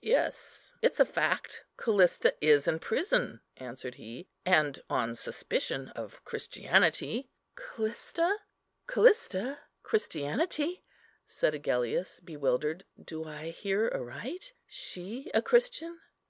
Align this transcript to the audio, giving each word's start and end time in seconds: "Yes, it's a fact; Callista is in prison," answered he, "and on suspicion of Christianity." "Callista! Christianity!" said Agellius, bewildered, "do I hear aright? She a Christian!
"Yes, 0.00 0.72
it's 0.80 1.00
a 1.00 1.04
fact; 1.04 1.66
Callista 1.76 2.34
is 2.40 2.66
in 2.66 2.78
prison," 2.78 3.42
answered 3.58 3.96
he, 3.96 4.26
"and 4.46 4.80
on 4.88 5.14
suspicion 5.14 5.88
of 5.90 6.24
Christianity." 6.24 7.28
"Callista! 7.56 8.30
Christianity!" 9.82 10.82
said 11.26 11.54
Agellius, 11.54 12.20
bewildered, 12.20 12.86
"do 13.04 13.24
I 13.24 13.50
hear 13.50 13.90
aright? 13.94 14.54
She 14.66 15.30
a 15.34 15.42
Christian! 15.42 16.00